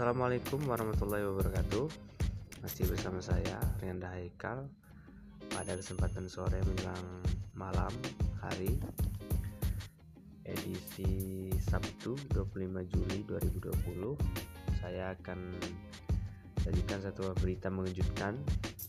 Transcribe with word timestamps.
Assalamualaikum 0.00 0.64
warahmatullahi 0.64 1.28
wabarakatuh. 1.28 1.84
Masih 2.64 2.88
bersama 2.88 3.20
saya 3.20 3.60
Rianda 3.84 4.08
Haikal. 4.08 4.64
Pada 5.52 5.76
kesempatan 5.76 6.24
sore 6.24 6.56
menjelang 6.64 7.20
malam 7.52 7.92
hari 8.40 8.80
Edisi 10.48 11.52
Sabtu 11.60 12.16
25 12.32 12.80
Juli 12.88 13.28
2020 13.28 14.80
Saya 14.80 15.12
akan 15.20 15.60
sajikan 16.64 17.04
satu 17.04 17.36
berita 17.36 17.68
mengejutkan 17.68 18.40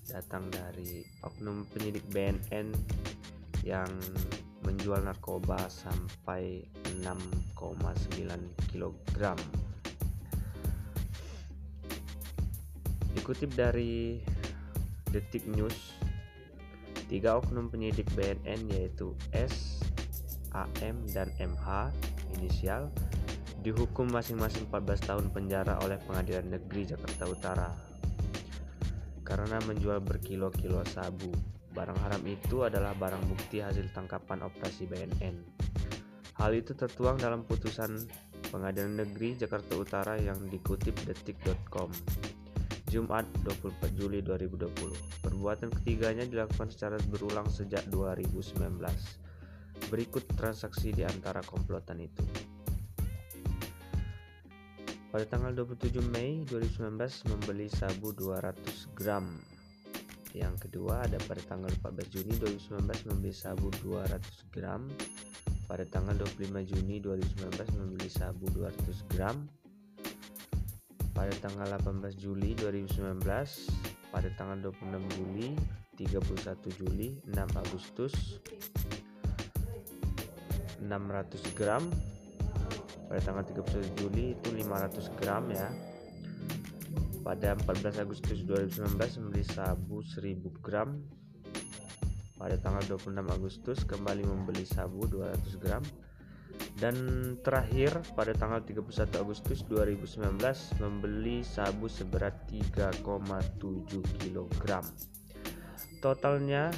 Datang 0.07 0.47
dari 0.47 1.03
oknum 1.27 1.67
penyidik 1.75 2.07
BNN 2.07 2.71
Yang 3.67 3.91
menjual 4.63 5.03
narkoba 5.03 5.59
sampai 5.67 6.63
6,9 7.03 7.51
kg 8.71 9.35
Dikutip 13.11 13.51
dari 13.53 14.21
Detik 15.11 15.43
News, 15.51 15.95
tiga 17.11 17.35
oknum 17.35 17.67
penyidik 17.67 18.07
BNN 18.15 18.71
yaitu 18.71 19.11
S, 19.35 19.83
AM, 20.55 21.03
dan 21.11 21.27
MH 21.35 21.91
inisial 22.39 22.87
dihukum 23.61 24.09
masing-masing 24.09 24.65
14 24.71 25.05
tahun 25.05 25.25
penjara 25.29 25.77
oleh 25.85 25.99
Pengadilan 26.07 26.49
Negeri 26.49 26.95
Jakarta 26.95 27.23
Utara 27.29 27.69
karena 29.21 29.63
menjual 29.63 30.03
berkilo-kilo 30.03 30.83
sabu. 30.91 31.31
Barang 31.71 31.95
haram 32.03 32.19
itu 32.27 32.67
adalah 32.67 32.91
barang 32.99 33.31
bukti 33.31 33.63
hasil 33.63 33.95
tangkapan 33.95 34.43
operasi 34.43 34.91
BNN. 34.91 35.39
Hal 36.35 36.51
itu 36.51 36.75
tertuang 36.75 37.15
dalam 37.15 37.47
putusan 37.47 37.95
Pengadilan 38.51 38.99
Negeri 38.99 39.39
Jakarta 39.39 39.79
Utara 39.79 40.19
yang 40.19 40.35
dikutip 40.51 40.91
detik.com. 41.07 41.87
Jumat 42.91 43.23
24 43.47 43.87
Juli 43.95 44.19
2020. 44.19 44.67
Perbuatan 45.23 45.71
ketiganya 45.71 46.27
dilakukan 46.27 46.67
secara 46.67 46.99
berulang 47.07 47.47
sejak 47.47 47.87
2019. 47.87 48.59
Berikut 49.87 50.27
transaksi 50.35 50.91
di 50.91 51.07
antara 51.07 51.39
komplotan 51.39 52.03
itu. 52.03 52.19
Pada 55.07 55.23
tanggal 55.23 55.55
27 55.55 56.03
Mei 56.11 56.43
2019 56.43 57.31
membeli 57.31 57.71
sabu 57.71 58.11
200 58.11 58.59
gram. 58.91 59.39
Yang 60.35 60.67
kedua 60.67 61.07
ada 61.07 61.15
pada 61.31 61.39
tanggal 61.47 61.71
14 61.79 62.11
Juni 62.11 62.35
2019 62.43 63.07
membeli 63.07 63.31
sabu 63.31 63.71
200 63.87 64.19
gram. 64.51 64.83
Pada 65.63 65.87
tanggal 65.87 66.19
25 66.27 66.67
Juni 66.67 66.99
2019 66.99 67.55
membeli 67.79 68.11
sabu 68.11 68.51
200 68.51 69.15
gram 69.15 69.47
pada 71.11 71.33
tanggal 71.43 71.67
18 71.77 72.15
Juli 72.15 72.55
2019 72.55 73.23
pada 74.11 74.27
tanggal 74.35 74.71
26 74.71 75.17
Juli 75.19 75.55
31 75.95 76.79
Juli 76.79 77.09
6 77.27 77.37
Agustus 77.61 78.13
600 80.81 81.55
gram. 81.55 81.83
Pada 83.05 83.19
tanggal 83.21 83.43
31 83.43 83.99
Juli 83.99 84.25
itu 84.33 84.47
500 84.49 85.19
gram 85.19 85.43
ya. 85.51 85.69
Pada 87.21 87.53
14 87.53 88.01
Agustus 88.01 88.41
2019 88.47 89.21
membeli 89.21 89.45
sabu 89.45 90.01
1000 90.01 90.41
gram. 90.63 90.97
Pada 92.39 92.57
tanggal 92.57 92.81
26 92.97 93.13
Agustus 93.29 93.79
kembali 93.85 94.25
membeli 94.25 94.65
sabu 94.65 95.05
200 95.05 95.61
gram 95.61 95.83
dan 96.81 96.97
terakhir 97.45 97.93
pada 98.17 98.33
tanggal 98.33 98.57
31 98.65 99.21
Agustus 99.21 99.61
2019 99.69 100.41
membeli 100.81 101.45
sabu 101.45 101.85
seberat 101.85 102.33
3,7 102.49 102.97
kg. 104.17 104.81
Totalnya 106.01 106.73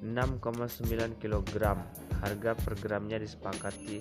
6,9 0.00 1.20
kg. 1.20 1.52
Harga 2.16 2.56
per 2.56 2.74
gramnya 2.80 3.20
disepakati 3.20 4.00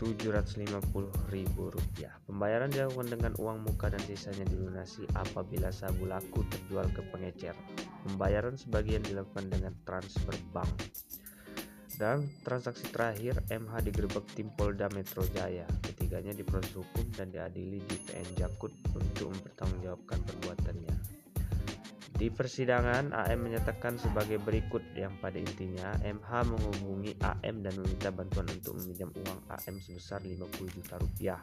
Rp750.000. 0.00 1.58
Pembayaran 2.24 2.70
dilakukan 2.72 3.08
dengan 3.10 3.32
uang 3.36 3.66
muka 3.66 3.92
dan 3.92 4.00
sisanya 4.06 4.46
dilunasi 4.48 5.04
apabila 5.12 5.68
sabu 5.68 6.06
laku 6.06 6.46
terjual 6.48 6.88
ke 6.94 7.02
pengecer. 7.12 7.52
Pembayaran 8.06 8.56
sebagian 8.56 9.02
dilakukan 9.04 9.52
dengan 9.52 9.76
transfer 9.84 10.32
bank. 10.54 10.72
Dalam 12.00 12.24
transaksi 12.40 12.88
terakhir, 12.88 13.44
MH 13.52 13.84
digerebek 13.84 14.24
tim 14.32 14.48
Polda 14.56 14.88
Metro 14.96 15.20
Jaya. 15.36 15.68
Ketiganya 15.84 16.32
diproses 16.32 16.72
hukum 16.72 17.04
dan 17.12 17.28
diadili 17.28 17.76
di 17.84 17.96
PN 18.08 18.40
Jakut 18.40 18.72
untuk 18.96 19.36
mempertanggungjawabkan 19.36 20.24
perbuatannya. 20.24 20.96
Di 22.16 22.32
persidangan, 22.32 23.12
AM 23.12 23.44
menyatakan 23.44 24.00
sebagai 24.00 24.40
berikut 24.40 24.80
yang 24.96 25.12
pada 25.20 25.36
intinya 25.36 25.92
MH 26.00 26.48
menghubungi 26.48 27.20
AM 27.20 27.60
dan 27.60 27.76
meminta 27.76 28.08
bantuan 28.08 28.48
untuk 28.48 28.80
meminjam 28.80 29.12
uang 29.20 29.40
AM 29.60 29.76
sebesar 29.84 30.24
50 30.24 30.76
juta 30.80 30.96
rupiah. 30.96 31.40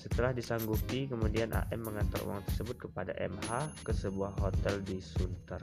Setelah 0.00 0.32
disanggupi, 0.32 1.12
kemudian 1.12 1.52
AM 1.52 1.84
mengantar 1.84 2.24
uang 2.24 2.40
tersebut 2.48 2.88
kepada 2.88 3.12
MH 3.20 3.84
ke 3.84 3.92
sebuah 3.92 4.32
hotel 4.40 4.80
di 4.80 4.96
Sunter. 4.96 5.60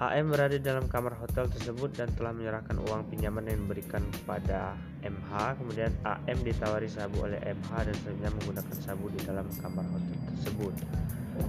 AM 0.00 0.32
berada 0.32 0.56
dalam 0.56 0.88
kamar 0.88 1.12
hotel 1.20 1.44
tersebut 1.52 1.92
dan 1.92 2.08
telah 2.16 2.32
menyerahkan 2.32 2.72
uang 2.88 3.12
pinjaman 3.12 3.44
yang 3.44 3.68
diberikan 3.68 4.00
kepada 4.08 4.72
MH. 5.04 5.60
Kemudian 5.60 5.92
AM 6.08 6.40
ditawari 6.40 6.88
sabu 6.88 7.28
oleh 7.28 7.36
MH 7.44 7.70
dan 7.84 7.94
selanjutnya 8.00 8.32
menggunakan 8.40 8.76
sabu 8.80 9.12
di 9.12 9.20
dalam 9.28 9.44
kamar 9.60 9.84
hotel 9.92 10.16
tersebut. 10.32 10.74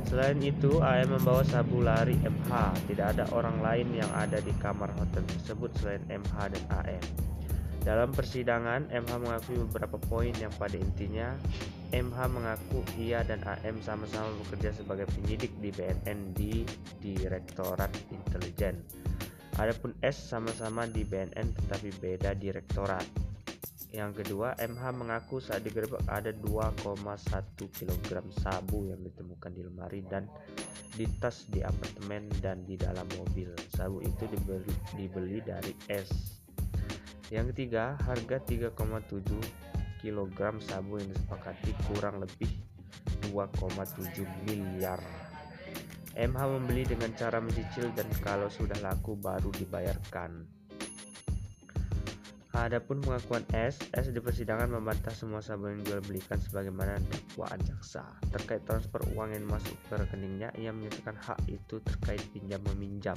Selain 0.03 0.39
itu, 0.44 0.84
AM 0.84 1.16
membawa 1.16 1.47
sabu 1.47 1.79
lari 1.79 2.19
MH. 2.19 2.51
Tidak 2.91 3.07
ada 3.16 3.23
orang 3.31 3.63
lain 3.63 3.88
yang 3.95 4.12
ada 4.12 4.44
di 4.44 4.51
kamar 4.59 4.91
hotel 5.00 5.23
tersebut 5.31 5.72
selain 5.79 6.03
MH 6.12 6.35
dan 6.51 6.63
AM. 6.83 7.31
Dalam 7.81 8.14
persidangan, 8.14 8.94
MH 8.94 9.14
mengakui 9.18 9.58
beberapa 9.66 9.97
poin 9.97 10.30
yang 10.38 10.53
pada 10.53 10.78
intinya 10.78 11.34
MH 11.90 12.18
mengaku 12.30 12.86
ia 12.96 13.25
dan 13.25 13.42
AM 13.44 13.81
sama-sama 13.81 14.30
bekerja 14.46 14.72
sebagai 14.72 15.09
penyidik 15.18 15.50
di 15.59 15.74
BNN 15.74 16.31
di 16.38 16.64
Direktorat 17.02 17.90
Intelijen. 18.14 18.80
Adapun 19.58 19.97
S 20.06 20.16
sama-sama 20.16 20.86
di 20.88 21.02
BNN 21.03 21.58
tetapi 21.58 21.90
beda 22.00 22.38
direktorat. 22.38 23.03
Yang 23.92 24.24
kedua, 24.24 24.56
MH 24.56 24.84
mengaku 24.96 25.44
saat 25.44 25.68
digerebek 25.68 26.08
ada 26.08 26.31
2,1 26.31 26.80
kg 27.59 28.09
sabu 28.40 28.88
yang 28.88 29.03
ditemukan 29.03 29.52
di 29.52 29.62
lemari 29.68 30.00
dan 30.08 30.31
di 30.96 31.03
tas 31.19 31.50
di 31.52 31.59
apartemen 31.59 32.31
dan 32.40 32.63
di 32.63 32.80
dalam 32.80 33.03
mobil. 33.19 33.52
Sabu 33.75 34.00
itu 34.00 34.24
dibeli, 34.31 34.72
dibeli 34.96 35.44
dari 35.44 35.75
S 35.92 36.41
yang 37.31 37.47
ketiga, 37.56 37.96
harga 38.03 38.44
3,7 38.44 39.24
kg 40.03 40.40
sabu 40.59 41.00
yang 41.00 41.08
disepakati 41.16 41.72
kurang 41.88 42.19
lebih 42.19 42.52
2,7 43.31 44.28
miliar. 44.44 45.00
MH 46.12 46.42
membeli 46.44 46.84
dengan 46.84 47.16
cara 47.16 47.40
mencicil 47.40 47.88
dan 47.96 48.12
kalau 48.19 48.52
sudah 48.52 48.75
laku 48.84 49.16
baru 49.16 49.47
dibayarkan. 49.56 50.44
Adapun 52.52 53.00
pengakuan 53.00 53.48
S, 53.56 53.80
S 53.96 54.12
di 54.12 54.19
persidangan 54.19 54.68
membantah 54.68 55.16
semua 55.16 55.40
sabu 55.40 55.72
yang 55.72 55.88
jual 55.88 56.03
belikan 56.03 56.36
sebagaimana 56.36 57.00
dakwaan 57.00 57.63
jaksa. 57.63 58.03
Terkait 58.28 58.68
transfer 58.68 59.00
uang 59.16 59.31
yang 59.31 59.48
masuk 59.48 59.80
ke 59.88 59.96
rekeningnya, 59.96 60.52
ia 60.59 60.75
menyatakan 60.75 61.16
hak 61.16 61.40
itu 61.48 61.80
terkait 61.80 62.19
pinjam 62.36 62.60
meminjam. 62.75 63.16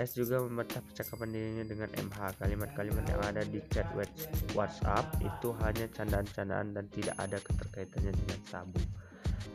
S 0.00 0.16
juga 0.16 0.40
membantah 0.40 0.80
percakapan 0.80 1.28
dirinya 1.28 1.64
dengan 1.68 1.92
MH. 1.92 2.40
Kalimat-kalimat 2.40 3.04
yang 3.04 3.20
ada 3.20 3.44
di 3.44 3.60
chat 3.68 3.84
WhatsApp 4.56 5.04
itu 5.20 5.52
hanya 5.60 5.92
candaan-candaan 5.92 6.72
dan 6.72 6.88
tidak 6.88 7.20
ada 7.20 7.36
keterkaitannya 7.36 8.08
dengan 8.16 8.40
sabu. 8.48 8.80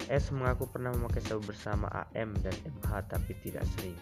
S 0.06 0.30
mengaku 0.30 0.70
pernah 0.70 0.94
memakai 0.94 1.26
sabu 1.26 1.42
bersama 1.50 1.90
AM 1.90 2.38
dan 2.46 2.54
MH 2.62 3.10
tapi 3.10 3.34
tidak 3.42 3.66
sering. 3.74 3.98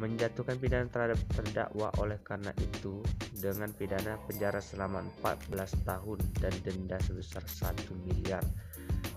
Menjatuhkan 0.00 0.56
pidana 0.56 0.88
terhadap 0.88 1.20
terdakwa 1.28 1.92
oleh 2.00 2.16
karena 2.24 2.56
itu 2.56 3.04
dengan 3.36 3.68
pidana 3.76 4.16
penjara 4.24 4.64
selama 4.64 5.04
14 5.20 5.60
tahun 5.84 6.18
dan 6.40 6.56
denda 6.64 6.96
sebesar 7.04 7.44
1 7.44 8.08
miliar. 8.08 8.40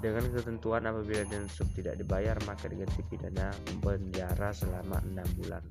Dengan 0.04 0.28
ketentuan 0.28 0.84
apabila 0.84 1.24
denda 1.24 1.48
sub 1.48 1.72
tidak 1.72 1.95
dibayar 1.95 2.36
maka 2.44 2.68
diganti 2.68 3.00
pidana 3.07 3.56
penjara 3.80 4.51
selama 4.51 5.00
6 5.07 5.40
bulan 5.40 5.63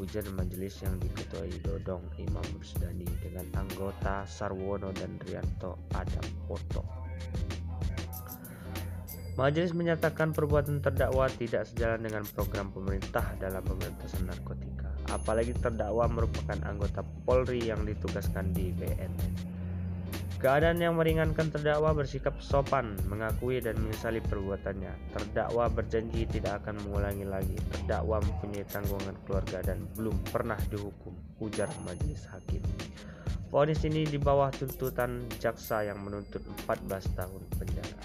ujian 0.00 0.26
majelis 0.34 0.80
yang 0.82 0.98
diketuai 0.98 1.62
Dodong 1.62 2.02
Imam 2.18 2.44
Rusdani 2.58 3.06
dengan 3.22 3.46
anggota 3.56 4.26
Sarwono 4.26 4.90
dan 4.90 5.16
Rianto 5.22 5.88
Adam 5.94 6.26
Poto. 6.44 6.82
Majelis 9.34 9.74
menyatakan 9.74 10.30
perbuatan 10.30 10.78
terdakwa 10.78 11.26
tidak 11.26 11.66
sejalan 11.66 12.06
dengan 12.06 12.22
program 12.22 12.70
pemerintah 12.70 13.34
dalam 13.42 13.66
pemberantasan 13.66 14.30
narkotika, 14.30 14.94
apalagi 15.10 15.50
terdakwa 15.58 16.06
merupakan 16.06 16.58
anggota 16.62 17.02
Polri 17.26 17.66
yang 17.66 17.82
ditugaskan 17.82 18.54
di 18.54 18.70
BNN. 18.70 19.53
Keadaan 20.44 20.76
yang 20.76 21.00
meringankan 21.00 21.48
terdakwa 21.48 21.96
bersikap 21.96 22.36
sopan, 22.36 23.00
mengakui 23.08 23.64
dan 23.64 23.80
menyesali 23.80 24.20
perbuatannya. 24.20 24.92
Terdakwa 25.16 25.72
berjanji 25.72 26.28
tidak 26.28 26.60
akan 26.60 26.84
mengulangi 26.84 27.24
lagi. 27.24 27.56
Terdakwa 27.72 28.20
mempunyai 28.20 28.68
tanggungan 28.68 29.16
keluarga 29.24 29.64
dan 29.64 29.88
belum 29.96 30.12
pernah 30.28 30.60
dihukum, 30.68 31.16
ujar 31.40 31.72
majelis 31.88 32.28
hakim. 32.28 32.60
Vonis 33.48 33.80
ini 33.88 34.04
di 34.04 34.20
bawah 34.20 34.52
tuntutan 34.52 35.24
jaksa 35.40 35.88
yang 35.88 36.04
menuntut 36.04 36.44
14 36.68 36.92
tahun 37.16 37.42
penjara. 37.56 37.96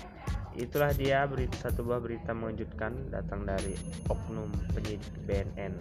Itulah 0.55 0.95
dia 0.95 1.27
berita 1.27 1.67
satu 1.67 1.83
buah 1.83 1.99
berita 1.99 2.31
mengejutkan 2.31 3.11
datang 3.11 3.43
dari 3.43 3.75
oknum 4.07 4.47
penyidik 4.71 5.11
BNN 5.27 5.75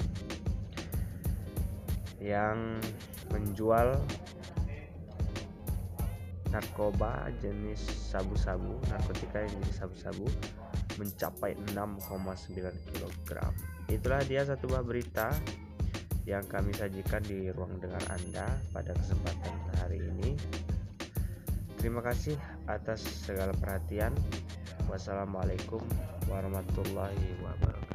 yang 2.18 2.82
menjual 3.30 3.94
narkoba 6.48 7.28
jenis 7.44 7.80
sabu-sabu 8.08 8.80
narkotika 8.88 9.44
yang 9.44 9.52
jenis 9.60 9.76
sabu-sabu 9.78 10.26
mencapai 10.96 11.54
6,9 11.76 12.58
kg 12.92 13.38
itulah 13.88 14.20
dia 14.24 14.42
satu 14.44 14.68
buah 14.68 14.84
berita 14.84 15.32
yang 16.28 16.44
kami 16.44 16.76
sajikan 16.76 17.24
di 17.24 17.48
ruang 17.48 17.80
dengar 17.80 18.04
Anda 18.12 18.44
pada 18.68 18.92
kesempatan 18.92 19.54
hari 19.80 20.04
ini. 20.12 20.36
Terima 21.80 22.04
kasih 22.04 22.36
atas 22.68 23.00
segala 23.00 23.56
perhatian. 23.56 24.12
Wassalamualaikum 24.92 25.80
warahmatullahi 26.28 27.40
wabarakatuh 27.40 27.87